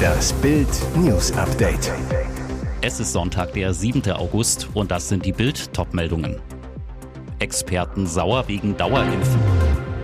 Das 0.00 0.32
Bild 0.34 0.68
News 0.96 1.32
Update. 1.32 1.92
Es 2.80 3.00
ist 3.00 3.12
Sonntag, 3.12 3.52
der 3.52 3.74
7. 3.74 4.10
August 4.12 4.68
und 4.74 4.90
das 4.90 5.08
sind 5.08 5.24
die 5.24 5.32
Bild 5.32 5.72
Topmeldungen. 5.74 6.40
Experten 7.38 8.06
sauer 8.06 8.48
wegen 8.48 8.76
Dauerimpfen. 8.76 9.40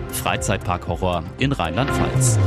Freizeitpark-Horror 0.09 1.23
in 1.39 1.51
Rheinland-Pfalz. 1.51 2.39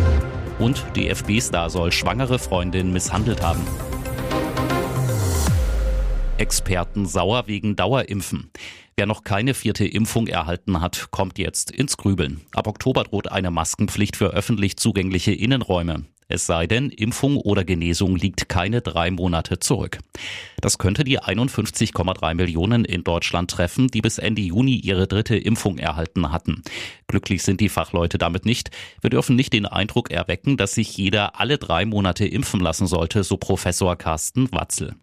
Und 0.59 0.85
DFB-Star 0.97 1.71
soll 1.71 1.93
schwangere 1.93 2.39
Freundin 2.39 2.93
misshandelt 2.93 3.43
haben. 3.43 3.65
Experten 6.39 7.07
sauer 7.07 7.47
wegen 7.47 7.77
Dauerimpfen. 7.77 8.51
Wer 9.01 9.07
noch 9.07 9.25
keine 9.25 9.55
vierte 9.55 9.87
Impfung 9.87 10.27
erhalten 10.27 10.83
hat, 10.83 11.11
kommt 11.11 11.39
jetzt 11.39 11.71
ins 11.71 11.97
Grübeln. 11.97 12.43
Ab 12.53 12.67
Oktober 12.67 13.05
droht 13.05 13.33
eine 13.33 13.51
Maskenpflicht 13.51 14.15
für 14.15 14.27
öffentlich 14.35 14.77
zugängliche 14.77 15.33
Innenräume. 15.33 16.05
Es 16.29 16.45
sei 16.45 16.67
denn, 16.67 16.91
Impfung 16.91 17.39
oder 17.39 17.65
Genesung 17.65 18.15
liegt 18.15 18.51
keine 18.51 18.83
drei 18.83 19.11
Monate 19.11 19.59
zurück. 19.59 20.01
Das 20.61 20.77
könnte 20.77 21.03
die 21.03 21.19
51,3 21.19 22.35
Millionen 22.35 22.85
in 22.85 23.03
Deutschland 23.03 23.51
treffen, 23.51 23.89
die 23.89 24.03
bis 24.03 24.19
Ende 24.19 24.43
Juni 24.43 24.75
ihre 24.75 25.07
dritte 25.07 25.35
Impfung 25.35 25.79
erhalten 25.79 26.31
hatten. 26.31 26.63
Glücklich 27.07 27.43
sind 27.43 27.63
die 27.63 27.71
Fachleute 27.71 28.19
damit 28.19 28.45
nicht. 28.45 28.71
Wir 29.01 29.09
dürfen 29.09 29.35
nicht 29.35 29.55
den 29.55 29.65
Eindruck 29.65 30.11
erwecken, 30.11 30.59
dass 30.59 30.75
sich 30.75 30.95
jeder 30.95 31.41
alle 31.41 31.57
drei 31.57 31.87
Monate 31.87 32.27
impfen 32.27 32.61
lassen 32.61 32.87
sollte, 32.87 33.25
so 33.25 33.39
Professor 33.39 33.97
Carsten 33.97 34.53
Watzel. 34.53 34.95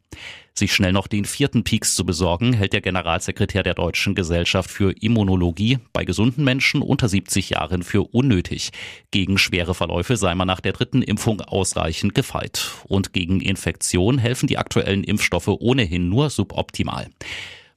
Sich 0.58 0.74
schnell 0.74 0.92
noch 0.92 1.06
den 1.06 1.26
vierten 1.26 1.64
Peaks 1.64 1.94
zu 1.94 2.04
besorgen, 2.04 2.54
hält 2.54 2.74
der 2.74 2.82
Generalsekretär 2.82 3.62
der 3.62 3.76
Deutschen 3.76 4.16
Gesellschaft 4.16 4.72
für 4.72 4.92
Immunologie 4.92 5.78
bei 5.94 6.04
gesunden 6.04 6.44
Menschen 6.44 6.82
unter 6.82 7.08
70 7.08 7.52
Jahren 7.52 7.84
für 7.84 8.02
unnötig. 8.12 8.72
Gegen 9.12 9.38
schwere 9.38 9.76
Verläufe 9.76 10.18
sei 10.18 10.34
man 10.34 10.48
nach 10.48 10.60
der 10.60 10.74
dritten 10.74 11.04
Impfung 11.04 11.42
ausreichend 11.42 12.16
gefeit. 12.16 12.72
Und 12.86 13.14
gegen 13.14 13.40
Infektion 13.40 14.18
helfen 14.18 14.48
die 14.48 14.58
aktuellen 14.58 15.04
Impfstoffe 15.04 15.48
ohnehin 15.48 16.10
nur 16.10 16.32
suboptimal. 16.32 17.08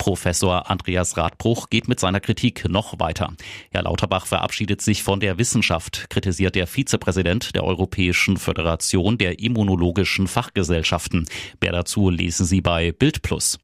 Professor 0.00 0.70
Andreas 0.70 1.18
Radbruch 1.18 1.68
geht 1.68 1.86
mit 1.86 2.00
seiner 2.00 2.20
Kritik 2.20 2.66
noch 2.66 2.98
weiter. 2.98 3.34
Herr 3.70 3.82
Lauterbach 3.82 4.24
verabschiedet 4.24 4.80
sich 4.80 5.02
von 5.02 5.20
der 5.20 5.36
Wissenschaft, 5.36 6.08
kritisiert 6.08 6.54
der 6.54 6.66
Vizepräsident 6.66 7.54
der 7.54 7.64
Europäischen 7.64 8.38
Föderation 8.38 9.18
der 9.18 9.40
Immunologischen 9.40 10.26
Fachgesellschaften. 10.26 11.26
Mehr 11.60 11.72
dazu 11.72 12.08
lesen 12.08 12.46
Sie 12.46 12.62
bei 12.62 12.92
Bild 12.92 13.20
Plus. 13.20 13.58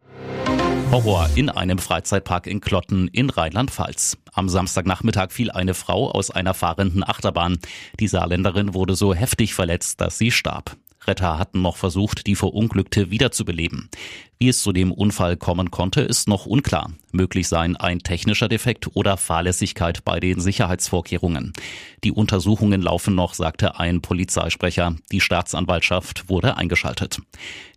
Horror 0.90 1.30
in 1.36 1.48
einem 1.48 1.78
Freizeitpark 1.78 2.46
in 2.46 2.60
Klotten 2.60 3.08
in 3.08 3.30
Rheinland-Pfalz. 3.30 4.18
Am 4.34 4.50
Samstagnachmittag 4.50 5.30
fiel 5.30 5.50
eine 5.50 5.72
Frau 5.72 6.10
aus 6.10 6.30
einer 6.30 6.52
fahrenden 6.52 7.02
Achterbahn. 7.02 7.58
Die 7.98 8.08
Saarländerin 8.08 8.74
wurde 8.74 8.94
so 8.94 9.14
heftig 9.14 9.54
verletzt, 9.54 10.02
dass 10.02 10.18
sie 10.18 10.30
starb. 10.30 10.76
Retter 11.06 11.38
hatten 11.38 11.62
noch 11.62 11.76
versucht, 11.76 12.26
die 12.26 12.34
Verunglückte 12.34 13.10
wiederzubeleben. 13.10 13.88
Wie 14.38 14.48
es 14.48 14.62
zu 14.62 14.72
dem 14.72 14.92
Unfall 14.92 15.36
kommen 15.36 15.70
konnte, 15.70 16.02
ist 16.02 16.28
noch 16.28 16.44
unklar. 16.44 16.90
Möglich 17.10 17.48
seien 17.48 17.76
ein 17.76 18.00
technischer 18.00 18.48
Defekt 18.48 18.94
oder 18.94 19.16
Fahrlässigkeit 19.16 20.04
bei 20.04 20.20
den 20.20 20.40
Sicherheitsvorkehrungen. 20.40 21.54
Die 22.04 22.12
Untersuchungen 22.12 22.82
laufen 22.82 23.14
noch, 23.14 23.32
sagte 23.32 23.78
ein 23.80 24.02
Polizeisprecher. 24.02 24.96
Die 25.10 25.22
Staatsanwaltschaft 25.22 26.28
wurde 26.28 26.56
eingeschaltet. 26.58 27.20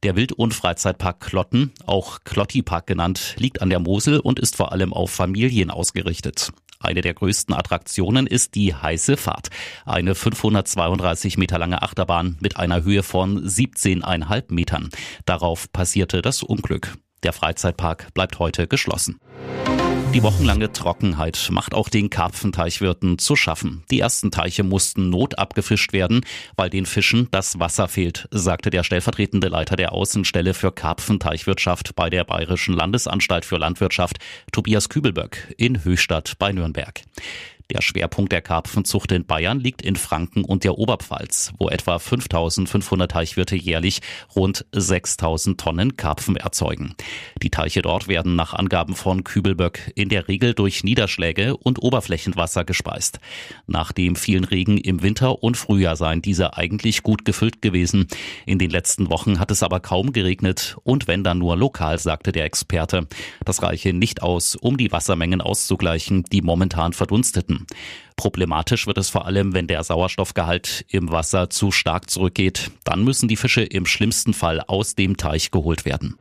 Der 0.03 0.16
Wild- 0.17 0.33
und 0.33 0.53
Freizeitpark 0.53 1.22
Klotten, 1.22 1.72
auch 1.85 2.19
Klottipark 2.25 2.88
genannt, 2.88 3.35
liegt 3.38 3.61
an 3.61 3.69
der 3.69 3.80
Mosel 3.80 4.19
und 4.19 4.39
ist 4.39 4.57
vor 4.57 4.73
allem 4.73 4.94
auf 4.94 5.11
Familien 5.11 5.72
ausgerichtet. 5.72 6.52
Eine 6.81 7.02
der 7.02 7.13
größten 7.13 7.53
Attraktionen 7.53 8.25
ist 8.25 8.55
die 8.55 8.73
heiße 8.73 9.17
Fahrt. 9.17 9.49
Eine 9.85 10.16
532 10.16 11.38
Meter 11.38 11.59
lange 11.59 11.81
Achterbahn 11.81 12.38
mit 12.39 12.55
einer 12.55 12.83
Höhe 12.83 13.03
von 13.03 13.45
17,5 13.45 14.45
Metern. 14.53 14.89
Darauf 15.25 15.72
passierte 15.73 16.22
das 16.22 16.41
Unglück. 16.41 16.97
Der 17.23 17.33
Freizeitpark 17.33 18.13
bleibt 18.13 18.39
heute 18.39 18.67
geschlossen. 18.67 19.19
Die 20.12 20.24
wochenlange 20.24 20.72
Trockenheit 20.74 21.50
macht 21.52 21.75
auch 21.75 21.88
den 21.88 22.09
Karpfenteichwirten 22.09 23.20
zu 23.20 23.36
schaffen. 23.36 23.84
Die 23.92 24.00
ersten 24.00 24.31
Teiche 24.31 24.64
mussten 24.64 25.12
notabgefischt 25.12 25.94
werden, 25.94 26.22
weil 26.56 26.72
den 26.72 26.88
Fischen 26.88 27.28
das 27.30 27.59
Wasser 27.59 27.88
fehlt, 27.88 28.28
sagte 28.31 28.72
der 28.72 28.84
stellvertretende 28.84 29.50
Leiter 29.50 29.75
der 29.75 29.92
Außenstelle 29.92 30.56
für 30.56 30.72
Karpfenteichwirtschaft 30.72 31.96
bei 31.96 32.09
der 32.09 32.24
Bayerischen 32.24 32.74
Landesanstalt 32.74 33.46
für 33.46 33.58
Landwirtschaft, 33.58 34.18
Tobias 34.52 34.90
Kübelböck, 34.90 35.53
in 35.58 35.84
Höchstadt 35.84 36.40
bei 36.40 36.52
Nürnberg. 36.52 37.02
Der 37.72 37.84
Schwerpunkt 37.84 38.31
der 38.31 38.41
Karpfenzucht 38.41 39.12
in 39.12 39.25
Bayern 39.25 39.59
liegt 39.59 39.84
in 39.84 39.96
Franken 39.96 40.44
und 40.44 40.63
der 40.63 40.80
Oberpfalz, 40.80 41.53
wo 41.59 41.69
etwa 41.69 42.00
5500 42.00 43.12
Teichwirte 43.12 43.56
jährlich 43.56 44.02
rund 44.35 44.66
6000 44.72 45.59
Tonnen 45.59 45.96
Karpfen 45.96 46.35
erzeugen. 46.35 46.96
Die 47.44 47.52
Teiche 47.52 47.84
dort 47.84 48.08
werden 48.08 48.35
nach 48.35 48.56
Angaben 48.56 48.96
von 48.96 49.24
Kübelböck 49.24 49.91
in 49.94 50.09
der 50.09 50.28
Regel 50.28 50.56
durch 50.56 50.84
Niederschläge 50.84 51.56
und 51.58 51.79
Oberflächenwasser 51.79 52.66
gespeist. 52.66 53.19
Nach 53.68 53.91
dem 53.91 54.16
vielen 54.16 54.46
Regen 54.46 54.79
im 54.79 55.03
Winter 55.03 55.44
und 55.44 55.56
Frühjahr 55.56 55.96
seien 55.96 56.24
diese 56.24 56.58
eigentlich 56.58 57.03
gut 57.03 57.24
gefüllt 57.24 57.62
gewesen. 57.62 58.08
In 58.47 58.58
den 58.58 58.72
letzten 58.72 59.12
Wochen 59.12 59.40
hat 59.40 59.52
es 59.52 59.62
aber 59.62 59.79
kaum 59.79 60.12
geregnet 60.12 60.75
und 60.84 61.06
wenn 61.06 61.24
dann 61.24 61.38
nur 61.38 61.56
lokal, 61.56 62.00
sagte 62.00 62.31
der 62.31 62.46
Experte. 62.46 63.06
Das 63.46 63.62
reiche 63.62 63.94
nicht 63.94 64.24
aus, 64.24 64.56
um 64.56 64.75
die 64.75 64.91
Wassermengen 64.91 65.41
auszugleichen, 65.41 66.24
die 66.31 66.41
momentan 66.41 66.94
verdunsteten. 66.94 67.59
Problematisch 68.16 68.88
wird 68.88 68.97
es 68.97 69.09
vor 69.09 69.25
allem, 69.25 69.53
wenn 69.53 69.68
der 69.68 69.84
Sauerstoffgehalt 69.84 70.86
im 70.90 71.12
Wasser 71.12 71.50
zu 71.50 71.72
stark 71.72 72.09
zurückgeht. 72.09 72.72
Dann 72.84 73.03
müssen 73.03 73.28
die 73.28 73.38
Fische 73.38 73.62
im 73.62 73.86
schlimmsten 73.86 74.34
Fall 74.34 74.62
aus 74.62 74.96
dem 74.96 75.18
Teich 75.18 75.52
geholt 75.52 75.86
werden. 75.86 76.18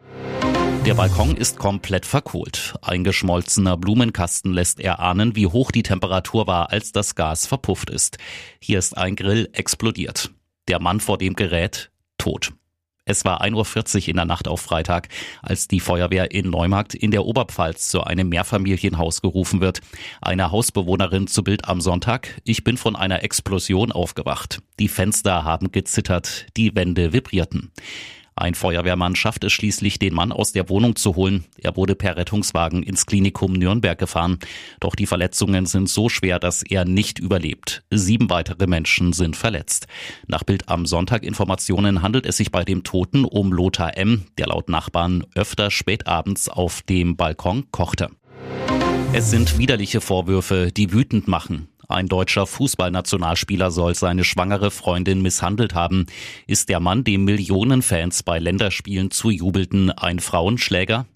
Der 0.86 0.94
Balkon 0.94 1.36
ist 1.36 1.58
komplett 1.58 2.06
verkohlt. 2.06 2.74
Ein 2.80 3.04
geschmolzener 3.04 3.76
Blumenkasten 3.76 4.52
lässt 4.52 4.80
erahnen, 4.80 5.36
wie 5.36 5.46
hoch 5.46 5.70
die 5.70 5.82
Temperatur 5.82 6.46
war, 6.46 6.70
als 6.70 6.92
das 6.92 7.14
Gas 7.14 7.46
verpufft 7.46 7.90
ist. 7.90 8.16
Hier 8.60 8.78
ist 8.78 8.96
ein 8.96 9.14
Grill 9.14 9.50
explodiert. 9.52 10.30
Der 10.66 10.80
Mann 10.80 11.00
vor 11.00 11.18
dem 11.18 11.34
Gerät 11.34 11.90
tot. 12.16 12.52
Es 13.08 13.24
war 13.24 13.42
1.40 13.42 14.02
Uhr 14.02 14.08
in 14.08 14.16
der 14.16 14.26
Nacht 14.26 14.48
auf 14.48 14.60
Freitag, 14.60 15.08
als 15.40 15.66
die 15.66 15.80
Feuerwehr 15.80 16.30
in 16.30 16.50
Neumarkt 16.50 16.94
in 16.94 17.10
der 17.10 17.24
Oberpfalz 17.24 17.88
zu 17.88 18.04
einem 18.04 18.28
Mehrfamilienhaus 18.28 19.22
gerufen 19.22 19.62
wird. 19.62 19.80
Eine 20.20 20.50
Hausbewohnerin 20.50 21.26
zu 21.26 21.42
Bild 21.42 21.66
am 21.66 21.80
Sonntag. 21.80 22.38
Ich 22.44 22.64
bin 22.64 22.76
von 22.76 22.96
einer 22.96 23.22
Explosion 23.24 23.92
aufgewacht. 23.92 24.60
Die 24.78 24.88
Fenster 24.88 25.42
haben 25.42 25.72
gezittert, 25.72 26.48
die 26.58 26.74
Wände 26.74 27.14
vibrierten. 27.14 27.72
Ein 28.38 28.54
Feuerwehrmann 28.54 29.16
schafft 29.16 29.42
es 29.42 29.52
schließlich, 29.52 29.98
den 29.98 30.14
Mann 30.14 30.30
aus 30.30 30.52
der 30.52 30.68
Wohnung 30.68 30.94
zu 30.94 31.16
holen. 31.16 31.44
Er 31.60 31.74
wurde 31.74 31.96
per 31.96 32.16
Rettungswagen 32.16 32.84
ins 32.84 33.04
Klinikum 33.04 33.52
Nürnberg 33.52 33.98
gefahren. 33.98 34.38
Doch 34.78 34.94
die 34.94 35.06
Verletzungen 35.06 35.66
sind 35.66 35.88
so 35.88 36.08
schwer, 36.08 36.38
dass 36.38 36.62
er 36.62 36.84
nicht 36.84 37.18
überlebt. 37.18 37.82
Sieben 37.90 38.30
weitere 38.30 38.68
Menschen 38.68 39.12
sind 39.12 39.34
verletzt. 39.34 39.88
Nach 40.28 40.44
Bild 40.44 40.68
am 40.68 40.86
Sonntag 40.86 41.24
Informationen 41.24 42.00
handelt 42.00 42.26
es 42.26 42.36
sich 42.36 42.52
bei 42.52 42.64
dem 42.64 42.84
Toten 42.84 43.24
um 43.24 43.52
Lothar 43.52 43.96
M., 43.96 44.26
der 44.38 44.46
laut 44.46 44.68
Nachbarn 44.68 45.26
öfter 45.34 45.72
spätabends 45.72 46.48
auf 46.48 46.82
dem 46.82 47.16
Balkon 47.16 47.64
kochte. 47.72 48.08
Es 49.12 49.30
sind 49.30 49.58
widerliche 49.58 50.00
Vorwürfe, 50.00 50.70
die 50.70 50.92
wütend 50.92 51.26
machen. 51.26 51.66
Ein 51.90 52.06
deutscher 52.06 52.46
Fußballnationalspieler 52.46 53.70
soll 53.70 53.94
seine 53.94 54.22
schwangere 54.22 54.70
Freundin 54.70 55.22
misshandelt 55.22 55.74
haben. 55.74 56.04
Ist 56.46 56.68
der 56.68 56.80
Mann, 56.80 57.02
dem 57.02 57.24
Millionen 57.24 57.80
Fans 57.80 58.22
bei 58.22 58.38
Länderspielen 58.38 59.10
zujubelten, 59.10 59.90
ein 59.90 60.20
Frauenschläger? 60.20 61.06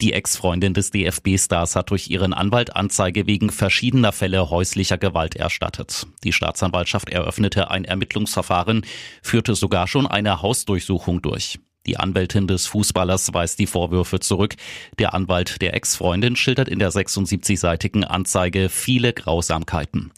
Die 0.00 0.12
Ex-Freundin 0.12 0.74
des 0.74 0.90
DFB-Stars 0.90 1.76
hat 1.76 1.90
durch 1.90 2.10
ihren 2.10 2.34
Anwalt 2.34 2.74
Anzeige 2.74 3.28
wegen 3.28 3.50
verschiedener 3.50 4.10
Fälle 4.10 4.50
häuslicher 4.50 4.98
Gewalt 4.98 5.36
erstattet. 5.36 6.08
Die 6.24 6.32
Staatsanwaltschaft 6.32 7.08
eröffnete 7.08 7.70
ein 7.70 7.84
Ermittlungsverfahren, 7.84 8.84
führte 9.22 9.54
sogar 9.54 9.86
schon 9.86 10.08
eine 10.08 10.42
Hausdurchsuchung 10.42 11.22
durch. 11.22 11.60
Die 11.86 11.96
Anwältin 11.96 12.46
des 12.46 12.66
Fußballers 12.66 13.32
weist 13.32 13.58
die 13.58 13.66
Vorwürfe 13.66 14.20
zurück. 14.20 14.56
Der 14.98 15.14
Anwalt 15.14 15.62
der 15.62 15.74
Ex-Freundin 15.74 16.36
schildert 16.36 16.68
in 16.68 16.78
der 16.78 16.90
76-seitigen 16.90 18.04
Anzeige 18.04 18.68
viele 18.68 19.12
Grausamkeiten. 19.12 20.10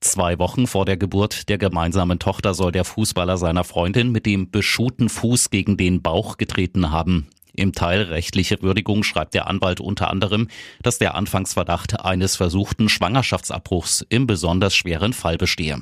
Zwei 0.00 0.38
Wochen 0.38 0.66
vor 0.66 0.86
der 0.86 0.96
Geburt 0.96 1.48
der 1.50 1.58
gemeinsamen 1.58 2.18
Tochter 2.18 2.54
soll 2.54 2.72
der 2.72 2.84
Fußballer 2.84 3.36
seiner 3.36 3.64
Freundin 3.64 4.10
mit 4.10 4.24
dem 4.24 4.50
beschuhten 4.50 5.08
Fuß 5.08 5.50
gegen 5.50 5.76
den 5.76 6.00
Bauch 6.00 6.38
getreten 6.38 6.90
haben. 6.90 7.28
Im 7.54 7.72
Teil 7.72 8.02
rechtliche 8.02 8.62
Würdigung 8.62 9.02
schreibt 9.02 9.34
der 9.34 9.46
Anwalt 9.46 9.80
unter 9.80 10.10
anderem, 10.10 10.48
dass 10.82 10.98
der 10.98 11.14
Anfangsverdacht 11.14 12.00
eines 12.00 12.36
versuchten 12.36 12.88
Schwangerschaftsabbruchs 12.88 14.04
im 14.08 14.26
besonders 14.26 14.74
schweren 14.74 15.12
Fall 15.12 15.36
bestehe. 15.36 15.78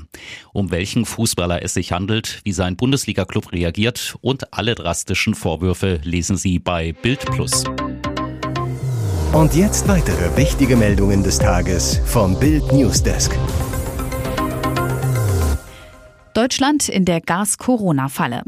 Um 0.53 0.71
welchen 0.71 1.05
Fußballer 1.05 1.63
es 1.63 1.75
sich 1.75 1.93
handelt, 1.93 2.41
wie 2.45 2.53
sein 2.53 2.77
Bundesliga-Club 2.77 3.53
reagiert 3.53 4.17
und 4.21 4.53
alle 4.53 4.75
drastischen 4.75 5.35
Vorwürfe 5.35 6.01
lesen 6.05 6.37
Sie 6.37 6.59
bei 6.59 6.93
Bild 6.93 7.25
Plus. 7.27 7.65
Und 9.33 9.55
jetzt 9.55 9.87
weitere 9.89 10.37
wichtige 10.37 10.77
Meldungen 10.77 11.23
des 11.23 11.39
Tages 11.39 12.01
vom 12.07 12.39
Bild 12.41 12.73
Newsdesk. 12.73 13.37
Deutschland 16.33 16.89
in 16.89 17.05
der 17.05 17.21
Gas-Corona-Falle. 17.21 18.43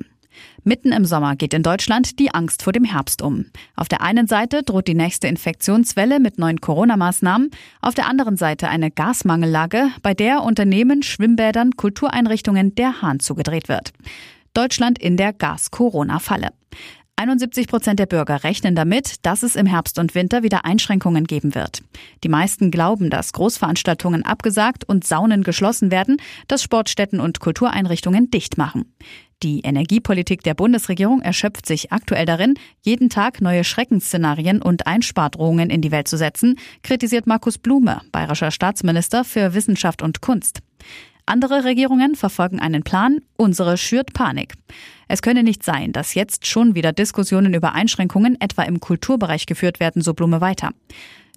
Mitten 0.63 0.93
im 0.93 1.05
Sommer 1.05 1.37
geht 1.37 1.55
in 1.55 1.63
Deutschland 1.63 2.19
die 2.19 2.35
Angst 2.35 2.63
vor 2.63 2.73
dem 2.73 2.85
Herbst 2.85 3.23
um. 3.23 3.47
Auf 3.77 3.89
der 3.89 4.03
einen 4.03 4.27
Seite 4.27 4.63
droht 4.63 4.89
die 4.89 4.95
nächste 4.95 5.27
Infektionswelle 5.27 6.21
mit 6.21 6.39
neuen 6.39 6.61
Corona-Maßnahmen, 6.61 7.51
auf 7.81 7.95
der 7.95 8.07
anderen 8.07 8.37
Seite 8.37 8.69
eine 8.69 8.91
Gasmangellage, 8.91 9.89
bei 10.03 10.13
der 10.13 10.43
Unternehmen, 10.43 11.03
Schwimmbädern, 11.03 11.77
Kultureinrichtungen 11.77 12.75
der 12.75 13.01
Hahn 13.01 13.21
zugedreht 13.21 13.69
wird. 13.69 13.93
Deutschland 14.53 14.99
in 14.99 15.17
der 15.17 15.33
Gas-Corona-Falle. 15.33 16.51
71 17.17 17.69
Prozent 17.69 17.99
der 17.99 18.07
Bürger 18.07 18.45
rechnen 18.45 18.75
damit, 18.75 19.27
dass 19.27 19.43
es 19.43 19.55
im 19.55 19.67
Herbst 19.67 19.99
und 19.99 20.15
Winter 20.15 20.43
wieder 20.43 20.65
Einschränkungen 20.65 21.27
geben 21.27 21.55
wird. 21.55 21.83
Die 22.25 22.31
meisten 22.31 22.71
glauben, 22.71 23.11
dass 23.11 23.35
Großveranstaltungen 23.35 24.25
abgesagt 24.25 24.85
und 24.85 25.07
Saunen 25.07 25.43
geschlossen 25.43 25.91
werden, 25.91 26.17
dass 26.49 26.63
Sportstätten 26.63 27.21
und 27.21 27.41
Kultureinrichtungen 27.41 28.31
dicht 28.31 28.57
machen. 28.57 28.95
Die 29.43 29.61
Energiepolitik 29.61 30.43
der 30.43 30.53
Bundesregierung 30.53 31.23
erschöpft 31.23 31.65
sich 31.65 31.93
aktuell 31.93 32.27
darin, 32.27 32.59
jeden 32.83 33.09
Tag 33.09 33.41
neue 33.41 33.65
Schreckensszenarien 33.65 34.61
und 34.61 34.87
Einspardrohungen 34.87 35.71
in 35.71 35.81
die 35.81 35.91
Welt 35.91 36.09
zu 36.09 36.19
setzen, 36.19 36.59
kritisiert 36.83 37.27
Markus 37.27 37.57
Blume, 37.57 38.03
bayerischer 38.13 38.51
Staatsminister 38.51 39.25
für 39.25 39.55
Wissenschaft 39.55 40.03
und 40.03 40.21
Kunst. 40.21 40.59
Andere 41.25 41.65
Regierungen 41.65 42.17
verfolgen 42.17 42.61
einen 42.61 42.83
Plan, 42.83 43.21
unsere 43.37 43.79
schürt 43.79 44.13
Panik. 44.13 44.55
Es 45.09 45.23
könne 45.23 45.43
nicht 45.43 45.65
sein, 45.65 45.93
dass 45.93 46.15
jetzt 46.15 46.47
schon 46.47 46.75
wieder 46.75 46.93
Diskussionen 46.93 47.55
über 47.55 47.73
Einschränkungen 47.73 48.39
etwa 48.41 48.65
im 48.65 48.79
Kulturbereich 48.79 49.47
geführt 49.47 49.81
werden, 49.81 50.03
so 50.03 50.13
Blume 50.13 50.43
weiter. 50.43 50.73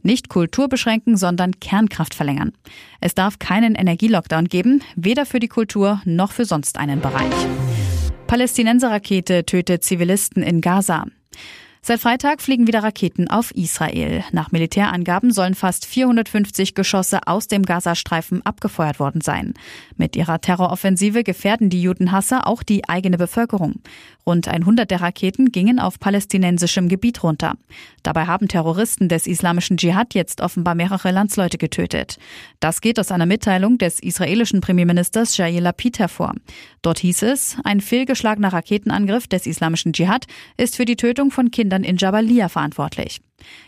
Nicht 0.01 0.27
Kultur 0.27 0.67
beschränken, 0.67 1.15
sondern 1.15 1.61
Kernkraft 1.61 2.13
verlängern. 2.13 2.51
Es 2.99 3.15
darf 3.15 3.39
keinen 3.39 3.75
Energielockdown 3.75 4.49
geben, 4.49 4.81
weder 4.97 5.25
für 5.25 5.39
die 5.39 5.47
Kultur 5.47 6.01
noch 6.03 6.33
für 6.33 6.43
sonst 6.43 6.77
einen 6.77 6.99
Bereich. 6.99 7.31
Palästinenser-Rakete 8.33 9.45
tötet 9.45 9.83
Zivilisten 9.83 10.41
in 10.41 10.59
Gaza. 10.59 11.05
Seit 11.85 11.99
Freitag 11.99 12.41
fliegen 12.41 12.65
wieder 12.65 12.81
Raketen 12.81 13.27
auf 13.29 13.51
Israel. 13.51 14.23
Nach 14.31 14.53
Militärangaben 14.53 15.33
sollen 15.33 15.53
fast 15.53 15.85
450 15.85 16.75
Geschosse 16.75 17.27
aus 17.27 17.47
dem 17.49 17.63
Gazastreifen 17.63 18.41
abgefeuert 18.45 19.01
worden 19.01 19.19
sein. 19.19 19.53
Mit 19.97 20.15
ihrer 20.15 20.39
Terroroffensive 20.39 21.25
gefährden 21.25 21.69
die 21.69 21.81
Judenhasser 21.81 22.47
auch 22.47 22.63
die 22.63 22.87
eigene 22.87 23.17
Bevölkerung. 23.17 23.81
Rund 24.25 24.47
100 24.47 24.89
der 24.89 25.01
Raketen 25.01 25.51
gingen 25.51 25.79
auf 25.79 25.99
palästinensischem 25.99 26.87
Gebiet 26.87 27.21
runter. 27.21 27.55
Dabei 28.01 28.27
haben 28.27 28.47
Terroristen 28.47 29.09
des 29.09 29.27
islamischen 29.27 29.75
Dschihad 29.75 30.13
jetzt 30.13 30.39
offenbar 30.39 30.75
mehrere 30.75 31.11
Landsleute 31.11 31.57
getötet. 31.57 32.17
Das 32.61 32.79
geht 32.79 32.97
aus 32.97 33.11
einer 33.11 33.25
Mitteilung 33.25 33.77
des 33.77 33.99
israelischen 33.99 34.61
Premierministers 34.61 35.35
Jair 35.35 35.59
Lapid 35.59 35.99
hervor. 35.99 36.33
Dort 36.81 36.99
hieß 36.99 37.23
es, 37.23 37.57
ein 37.65 37.81
fehlgeschlagener 37.81 38.53
Raketenangriff 38.53 39.27
des 39.27 39.45
islamischen 39.45 39.91
Dschihad 39.91 40.27
ist 40.55 40.77
für 40.77 40.85
die 40.85 40.95
Tötung 40.95 41.29
von 41.29 41.51
Kindern 41.51 41.72
Kindern 41.73 41.83
in 41.83 41.97
Jabalia 41.97 42.49
verantwortlich. 42.49 43.19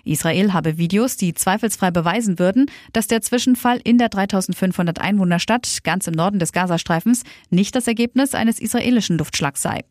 Israel 0.03 0.53
habe 0.53 0.77
Videos, 0.77 1.17
die 1.17 1.33
zweifelsfrei 1.33 1.89
beweisen 1.89 2.37
würden, 2.37 2.67
dass 2.93 3.07
der 3.07 3.21
Zwischenfall 3.21 3.79
in 3.83 3.97
der 3.97 4.09
3500 4.09 5.01
Einwohnerstadt 5.01 5.79
ganz 5.83 6.05
im 6.07 6.13
Norden 6.13 6.37
des 6.37 6.51
Gazastreifens 6.51 7.23
nicht 7.49 7.75
das 7.75 7.87
Ergebnis 7.87 8.35
eines 8.35 8.59
israelischen 8.59 9.17
Luftschlags 9.17 9.61
sei. 9.61 9.83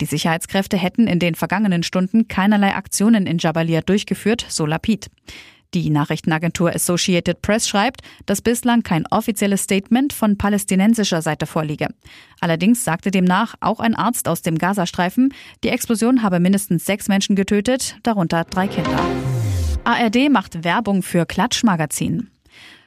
Die 0.00 0.06
Sicherheitskräfte 0.06 0.76
hätten 0.76 1.06
in 1.06 1.18
den 1.18 1.34
vergangenen 1.34 1.82
Stunden 1.82 2.28
keinerlei 2.28 2.74
Aktionen 2.74 3.26
in 3.26 3.38
Jabalia 3.38 3.82
durchgeführt, 3.82 4.44
so 4.48 4.64
Lapid. 4.66 5.10
Die 5.74 5.90
Nachrichtenagentur 5.90 6.72
Associated 6.72 7.42
Press 7.42 7.68
schreibt, 7.68 8.02
dass 8.26 8.42
bislang 8.42 8.84
kein 8.84 9.06
offizielles 9.10 9.64
Statement 9.64 10.12
von 10.12 10.38
palästinensischer 10.38 11.20
Seite 11.20 11.46
vorliege. 11.46 11.88
Allerdings 12.40 12.84
sagte 12.84 13.10
demnach 13.10 13.56
auch 13.60 13.80
ein 13.80 13.96
Arzt 13.96 14.28
aus 14.28 14.42
dem 14.42 14.56
Gazastreifen, 14.56 15.34
die 15.64 15.70
Explosion 15.70 16.22
habe 16.22 16.38
mindestens 16.38 16.86
sechs 16.86 17.08
Menschen 17.08 17.34
getötet, 17.34 17.96
darunter 18.04 18.44
drei 18.44 18.68
Kinder. 18.68 19.00
ARD 19.82 20.30
macht 20.30 20.62
Werbung 20.62 21.02
für 21.02 21.26
Klatschmagazin. 21.26 22.30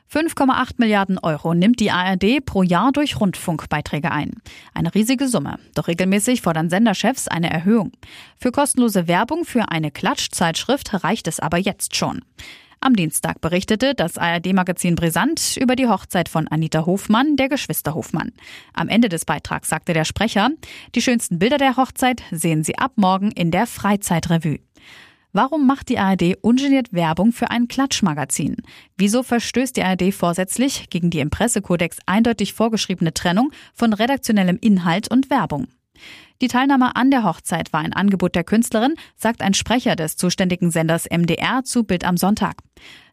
5,8 0.10 0.76
Milliarden 0.78 1.20
Euro 1.20 1.54
nimmt 1.54 1.82
die 1.82 1.92
ARD 1.92 2.46
pro 2.46 2.64
Jahr 2.64 2.94
durch 2.94 3.20
Rundfunkbeiträge 3.20 4.10
ein. 4.10 4.36
Eine 4.74 4.96
riesige 4.96 5.28
Summe. 5.28 5.60
Doch 5.76 5.90
regelmäßig 5.90 6.42
fordern 6.42 6.70
Senderchefs 6.70 7.28
eine 7.28 7.50
Erhöhung. 7.50 7.92
Für 8.40 8.54
kostenlose 8.54 9.10
Werbung 9.10 9.44
für 9.44 9.70
eine 9.70 9.92
Klatschzeitschrift 9.92 11.04
reicht 11.04 11.28
es 11.28 11.42
aber 11.42 11.58
jetzt 11.58 11.98
schon. 11.98 12.22
Am 12.80 12.96
Dienstag 12.96 13.42
berichtete 13.42 13.96
das 13.96 14.18
ARD-Magazin 14.18 14.96
Brisant 14.96 15.58
über 15.58 15.76
die 15.76 15.88
Hochzeit 15.88 16.30
von 16.30 16.48
Anita 16.48 16.86
Hofmann, 16.86 17.36
der 17.36 17.50
Geschwister 17.50 17.96
Hofmann. 17.96 18.32
Am 18.74 18.88
Ende 18.88 19.10
des 19.10 19.26
Beitrags 19.26 19.70
sagte 19.70 19.94
der 19.94 20.06
Sprecher, 20.06 20.50
die 20.94 21.02
schönsten 21.02 21.40
Bilder 21.40 21.58
der 21.58 21.76
Hochzeit 21.76 22.22
sehen 22.32 22.64
Sie 22.64 22.78
ab 22.78 22.94
morgen 22.96 23.32
in 23.32 23.50
der 23.50 23.66
Freizeitrevue. 23.66 24.60
Warum 25.34 25.68
macht 25.68 25.90
die 25.90 26.00
ARD 26.00 26.38
ungeniert 26.42 26.94
Werbung 26.94 27.32
für 27.32 27.50
ein 27.52 27.68
Klatschmagazin? 27.68 28.58
Wieso 28.96 29.24
verstößt 29.24 29.76
die 29.76 29.84
ARD 29.84 30.14
vorsätzlich 30.14 30.90
gegen 30.90 31.10
die 31.10 31.20
im 31.20 31.30
Pressekodex 31.30 31.98
eindeutig 32.06 32.54
vorgeschriebene 32.54 33.14
Trennung 33.14 33.52
von 33.74 33.94
redaktionellem 33.94 34.58
Inhalt 34.62 35.12
und 35.12 35.30
Werbung? 35.30 35.68
Die 36.40 36.48
Teilnahme 36.48 36.96
an 36.96 37.10
der 37.10 37.24
Hochzeit 37.24 37.74
war 37.74 37.80
ein 37.80 37.94
Angebot 37.94 38.36
der 38.36 38.44
Künstlerin, 38.44 38.94
sagt 39.16 39.42
ein 39.42 39.56
Sprecher 39.56 39.96
des 39.96 40.18
zuständigen 40.18 40.70
Senders 40.70 41.06
MDR 41.10 41.64
zu 41.64 41.84
Bild 41.84 42.04
am 42.04 42.16
Sonntag. 42.16 42.58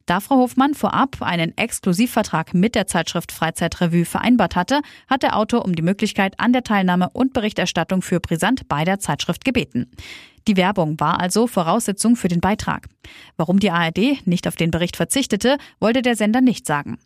Da 0.04 0.20
Frau 0.20 0.36
Hofmann 0.36 0.74
vorab 0.74 1.22
einen 1.22 1.56
Exklusivvertrag 1.56 2.52
mit 2.52 2.74
der 2.74 2.86
Zeitschrift 2.86 3.32
Freizeitrevue 3.32 4.04
vereinbart 4.04 4.54
hatte, 4.54 4.82
hat 5.08 5.22
der 5.22 5.38
Autor 5.38 5.64
um 5.64 5.74
die 5.74 5.82
Möglichkeit 5.82 6.38
an 6.38 6.52
der 6.52 6.62
Teilnahme 6.62 7.08
und 7.14 7.32
Berichterstattung 7.32 8.02
für 8.02 8.20
Brisant 8.20 8.68
bei 8.68 8.84
der 8.84 8.98
Zeitschrift 8.98 9.46
gebeten. 9.46 9.90
Die 10.46 10.58
Werbung 10.58 11.00
war 11.00 11.20
also 11.20 11.46
Voraussetzung 11.46 12.16
für 12.16 12.28
den 12.28 12.42
Beitrag. 12.42 12.88
Warum 13.38 13.58
die 13.58 13.70
ARD 13.70 14.26
nicht 14.26 14.46
auf 14.46 14.56
den 14.56 14.70
Bericht 14.70 14.96
verzichtete, 14.96 15.56
wollte 15.80 16.02
der 16.02 16.16
Sender 16.16 16.42
nicht 16.42 16.66
sagen. 16.66 16.98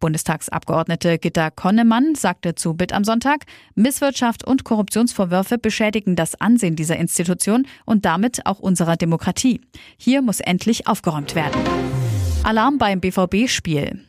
Bundestagsabgeordnete 0.00 1.18
Gitta 1.18 1.50
Konnemann 1.50 2.14
sagte 2.14 2.54
zu 2.54 2.74
Bild 2.74 2.92
am 2.92 3.04
Sonntag, 3.04 3.44
Misswirtschaft 3.74 4.44
und 4.44 4.64
Korruptionsvorwürfe 4.64 5.58
beschädigen 5.58 6.16
das 6.16 6.40
Ansehen 6.40 6.74
dieser 6.74 6.96
Institution 6.96 7.66
und 7.84 8.04
damit 8.04 8.46
auch 8.46 8.58
unserer 8.58 8.96
Demokratie. 8.96 9.60
Hier 9.96 10.22
muss 10.22 10.40
endlich 10.40 10.86
aufgeräumt 10.88 11.34
werden. 11.34 11.60
Alarm 12.42 12.78
beim 12.78 13.00
BVB-Spiel. 13.00 14.00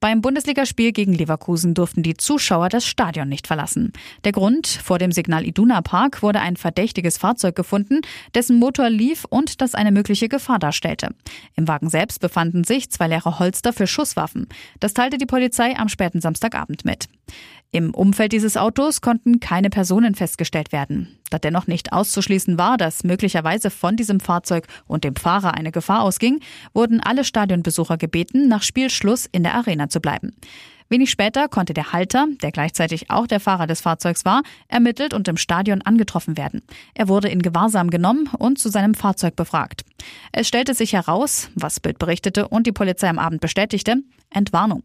Beim 0.00 0.22
Bundesligaspiel 0.22 0.92
gegen 0.92 1.12
Leverkusen 1.12 1.74
durften 1.74 2.02
die 2.02 2.16
Zuschauer 2.16 2.70
das 2.70 2.86
Stadion 2.86 3.28
nicht 3.28 3.46
verlassen. 3.46 3.92
Der 4.24 4.32
Grund, 4.32 4.66
vor 4.66 4.98
dem 4.98 5.12
Signal 5.12 5.44
Iduna 5.44 5.82
Park 5.82 6.22
wurde 6.22 6.40
ein 6.40 6.56
verdächtiges 6.56 7.18
Fahrzeug 7.18 7.54
gefunden, 7.54 8.00
dessen 8.34 8.58
Motor 8.58 8.88
lief 8.88 9.26
und 9.28 9.60
das 9.60 9.74
eine 9.74 9.92
mögliche 9.92 10.30
Gefahr 10.30 10.58
darstellte. 10.58 11.14
Im 11.54 11.68
Wagen 11.68 11.90
selbst 11.90 12.20
befanden 12.20 12.64
sich 12.64 12.90
zwei 12.90 13.08
leere 13.08 13.38
Holster 13.38 13.74
für 13.74 13.86
Schusswaffen. 13.86 14.48
Das 14.80 14.94
teilte 14.94 15.18
die 15.18 15.26
Polizei 15.26 15.76
am 15.76 15.90
späten 15.90 16.22
Samstagabend 16.22 16.86
mit. 16.86 17.06
Im 17.72 17.94
Umfeld 17.94 18.32
dieses 18.32 18.56
Autos 18.56 19.00
konnten 19.00 19.38
keine 19.38 19.70
Personen 19.70 20.16
festgestellt 20.16 20.72
werden. 20.72 21.16
Da 21.30 21.38
dennoch 21.38 21.68
nicht 21.68 21.92
auszuschließen 21.92 22.58
war, 22.58 22.76
dass 22.76 23.04
möglicherweise 23.04 23.70
von 23.70 23.94
diesem 23.94 24.18
Fahrzeug 24.18 24.66
und 24.88 25.04
dem 25.04 25.14
Fahrer 25.14 25.54
eine 25.54 25.70
Gefahr 25.70 26.02
ausging, 26.02 26.40
wurden 26.74 27.00
alle 27.00 27.22
Stadionbesucher 27.22 27.96
gebeten, 27.96 28.48
nach 28.48 28.64
Spielschluss 28.64 29.26
in 29.30 29.44
der 29.44 29.54
Arena 29.54 29.88
zu 29.88 30.00
bleiben. 30.00 30.32
Wenig 30.92 31.12
später 31.12 31.46
konnte 31.46 31.72
der 31.72 31.92
Halter, 31.92 32.26
der 32.42 32.50
gleichzeitig 32.50 33.10
auch 33.10 33.28
der 33.28 33.38
Fahrer 33.38 33.68
des 33.68 33.80
Fahrzeugs 33.80 34.24
war, 34.24 34.42
ermittelt 34.66 35.14
und 35.14 35.28
im 35.28 35.36
Stadion 35.36 35.82
angetroffen 35.82 36.36
werden. 36.36 36.62
Er 36.94 37.06
wurde 37.06 37.28
in 37.28 37.42
Gewahrsam 37.42 37.90
genommen 37.90 38.28
und 38.36 38.58
zu 38.58 38.70
seinem 38.70 38.94
Fahrzeug 38.94 39.36
befragt. 39.36 39.84
Es 40.32 40.48
stellte 40.48 40.74
sich 40.74 40.92
heraus, 40.92 41.48
was 41.54 41.78
Bild 41.78 42.00
berichtete 42.00 42.48
und 42.48 42.66
die 42.66 42.72
Polizei 42.72 43.08
am 43.08 43.20
Abend 43.20 43.40
bestätigte, 43.40 43.98
Entwarnung. 44.30 44.82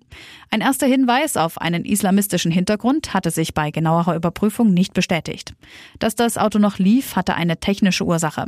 Ein 0.52 0.62
erster 0.62 0.86
Hinweis 0.86 1.38
auf 1.38 1.60
einen 1.60 1.86
islamistischen 1.86 2.52
Hintergrund 2.52 3.14
hatte 3.14 3.32
sich 3.32 3.56
bei 3.56 3.72
genauerer 3.72 4.16
Überprüfung 4.16 4.74
nicht 4.74 4.94
bestätigt. 4.94 5.54
Dass 5.98 6.16
das 6.16 6.38
Auto 6.38 6.60
noch 6.60 6.78
lief, 6.78 7.16
hatte 7.16 7.36
eine 7.36 7.60
technische 7.60 8.06
Ursache. 8.06 8.46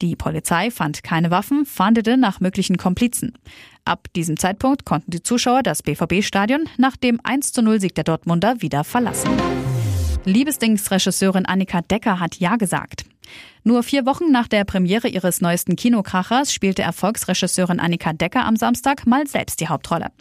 Die 0.00 0.16
Polizei 0.16 0.72
fand 0.72 1.04
keine 1.04 1.30
Waffen, 1.30 1.64
fahndete 1.64 2.16
nach 2.16 2.40
möglichen 2.40 2.76
Komplizen. 2.76 3.38
Ab 3.84 4.06
diesem 4.14 4.36
Zeitpunkt 4.36 4.84
konnten 4.84 5.10
die 5.10 5.22
Zuschauer 5.22 5.62
das 5.62 5.82
BVB-Stadion 5.82 6.68
nach 6.78 6.96
dem 6.96 7.18
1 7.22 7.56
0 7.56 7.80
Sieg 7.80 7.94
der 7.96 8.04
Dortmunder 8.04 8.62
wieder 8.62 8.84
verlassen. 8.84 9.30
Liebesdingsregisseurin 10.24 11.46
Annika 11.46 11.80
Decker 11.82 12.20
hat 12.20 12.36
Ja 12.36 12.56
gesagt. 12.56 13.04
Nur 13.64 13.82
vier 13.82 14.06
Wochen 14.06 14.30
nach 14.30 14.46
der 14.46 14.64
Premiere 14.64 15.08
ihres 15.08 15.40
neuesten 15.40 15.74
Kinokrachers 15.74 16.52
spielte 16.52 16.82
Erfolgsregisseurin 16.82 17.80
Annika 17.80 18.12
Decker 18.12 18.44
am 18.44 18.54
Samstag 18.54 19.06
mal 19.06 19.26
selbst 19.26 19.60
die 19.60 19.68
Hauptrolle. 19.68 20.12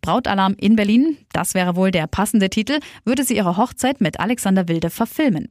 Brautalarm 0.00 0.54
in 0.56 0.76
Berlin, 0.76 1.16
das 1.32 1.54
wäre 1.54 1.74
wohl 1.74 1.90
der 1.90 2.06
passende 2.06 2.50
Titel, 2.50 2.78
würde 3.04 3.24
sie 3.24 3.36
ihre 3.36 3.56
Hochzeit 3.56 4.00
mit 4.00 4.20
Alexander 4.20 4.68
Wilde 4.68 4.90
verfilmen. 4.90 5.48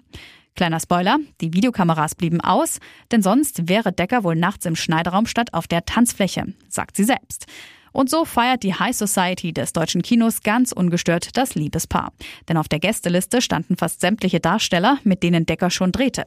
Kleiner 0.57 0.79
Spoiler, 0.79 1.19
die 1.39 1.53
Videokameras 1.53 2.15
blieben 2.15 2.41
aus, 2.41 2.79
denn 3.11 3.21
sonst 3.21 3.69
wäre 3.69 3.93
Decker 3.93 4.23
wohl 4.23 4.35
nachts 4.35 4.65
im 4.65 4.75
Schneiderraum 4.75 5.27
statt 5.27 5.53
auf 5.53 5.67
der 5.67 5.85
Tanzfläche, 5.85 6.45
sagt 6.67 6.97
sie 6.97 7.03
selbst. 7.03 7.45
Und 7.93 8.09
so 8.09 8.25
feiert 8.25 8.63
die 8.63 8.73
High 8.73 8.95
Society 8.95 9.53
des 9.53 9.71
deutschen 9.71 10.01
Kinos 10.01 10.41
ganz 10.41 10.71
ungestört 10.71 11.37
das 11.37 11.53
Liebespaar. 11.53 12.11
Denn 12.49 12.57
auf 12.57 12.67
der 12.67 12.79
Gästeliste 12.79 13.39
standen 13.39 13.77
fast 13.77 14.01
sämtliche 14.01 14.39
Darsteller, 14.39 14.97
mit 15.03 15.21
denen 15.21 15.45
Decker 15.45 15.69
schon 15.69 15.91
drehte. 15.91 16.25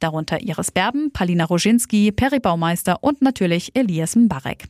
Darunter 0.00 0.40
Iris 0.40 0.72
Berben, 0.72 1.12
Palina 1.12 1.44
Roginski, 1.44 2.10
Peri 2.10 2.40
Baumeister 2.40 3.04
und 3.04 3.22
natürlich 3.22 3.70
Elias 3.74 4.16
Mbarek. 4.16 4.64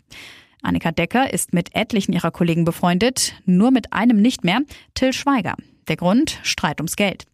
Annika 0.61 0.93
Decker 0.93 1.33
ist 1.33 1.55
mit 1.55 1.75
etlichen 1.75 2.13
ihrer 2.13 2.31
Kollegen 2.31 2.67
befreundet, 2.67 3.35
nur 3.47 3.71
mit 3.71 3.95
einem 3.95 4.21
nicht 4.21 4.45
mehr, 4.45 4.61
Till 4.95 5.15
Schweiger. 5.15 5.55
Der 5.89 5.97
Grund? 5.97 6.39
Streit 6.43 6.81
ums 6.81 6.97
Geld. 6.97 7.25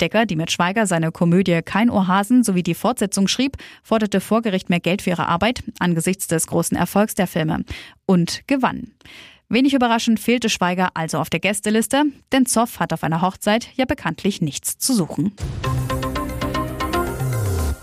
Decker, 0.00 0.26
die 0.26 0.36
mit 0.36 0.50
Schweiger 0.50 0.86
seine 0.86 1.12
Komödie 1.12 1.62
Kein 1.62 1.88
Ohrhasen 1.88 2.44
sowie 2.44 2.62
die 2.62 2.74
Fortsetzung 2.74 3.28
schrieb, 3.28 3.56
forderte 3.82 4.20
vor 4.20 4.42
Gericht 4.42 4.68
mehr 4.68 4.80
Geld 4.80 5.02
für 5.02 5.10
ihre 5.10 5.28
Arbeit 5.28 5.62
angesichts 5.78 6.26
des 6.26 6.46
großen 6.46 6.76
Erfolgs 6.76 7.14
der 7.14 7.26
Filme 7.26 7.64
und 8.04 8.46
gewann. 8.46 8.92
Wenig 9.48 9.74
überraschend 9.74 10.18
fehlte 10.18 10.48
Schweiger 10.48 10.90
also 10.94 11.18
auf 11.18 11.30
der 11.30 11.40
Gästeliste, 11.40 12.04
denn 12.32 12.46
Zoff 12.46 12.80
hat 12.80 12.92
auf 12.92 13.04
einer 13.04 13.22
Hochzeit 13.22 13.68
ja 13.74 13.84
bekanntlich 13.84 14.40
nichts 14.40 14.78
zu 14.78 14.94
suchen. 14.94 15.34